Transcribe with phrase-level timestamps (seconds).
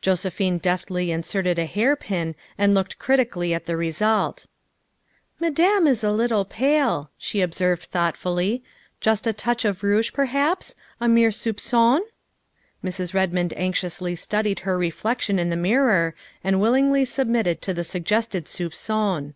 [0.00, 4.46] Josephine deftly inserted a hairpin and looked criti cally at the result.
[5.38, 8.64] ''Madame is a little pale, ''she observed thoughtfully,"
[9.00, 12.00] just a touch of rouge perhaps a mere soupQon?"
[12.84, 13.14] Mrs.
[13.14, 19.34] Redmond anxiously studied her reflection in the mirror and willingly submitted to the suggested soupcon.